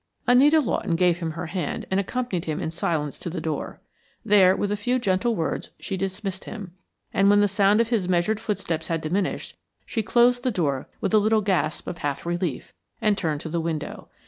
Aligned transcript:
Anita 0.25 0.59
Lawton 0.59 0.95
gave 0.95 1.19
him 1.19 1.33
her 1.33 1.45
hand 1.45 1.85
and 1.91 1.99
accompanied 1.99 2.45
him 2.45 2.59
in 2.59 2.71
silence 2.71 3.19
to 3.19 3.29
the 3.29 3.39
door. 3.39 3.81
There, 4.25 4.55
with 4.55 4.71
a 4.71 4.75
few 4.75 4.97
gentle 4.97 5.35
words, 5.35 5.69
she 5.79 5.95
dismissed 5.95 6.45
him, 6.45 6.73
and 7.13 7.29
when 7.29 7.41
the 7.41 7.47
sound 7.47 7.79
of 7.79 7.89
his 7.89 8.09
measured 8.09 8.39
footsteps 8.39 8.87
had 8.87 8.99
diminished, 8.99 9.59
she 9.85 10.01
closed 10.01 10.41
the 10.41 10.49
door 10.49 10.89
with 11.01 11.13
a 11.13 11.19
little 11.19 11.41
gasp 11.41 11.85
of 11.85 11.99
half 11.99 12.25
relief, 12.25 12.73
and 12.99 13.15
turned 13.15 13.41
to 13.41 13.49
the 13.49 13.61
window. 13.61 14.09